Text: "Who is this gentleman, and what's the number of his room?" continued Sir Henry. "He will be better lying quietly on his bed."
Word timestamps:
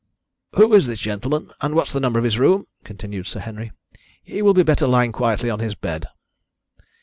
"Who 0.55 0.73
is 0.73 0.87
this 0.87 0.97
gentleman, 0.97 1.51
and 1.61 1.75
what's 1.75 1.93
the 1.93 1.99
number 1.99 2.17
of 2.17 2.25
his 2.25 2.39
room?" 2.39 2.65
continued 2.83 3.27
Sir 3.27 3.39
Henry. 3.41 3.71
"He 4.23 4.41
will 4.41 4.55
be 4.55 4.63
better 4.63 4.87
lying 4.87 5.11
quietly 5.11 5.51
on 5.51 5.59
his 5.59 5.75
bed." 5.75 6.07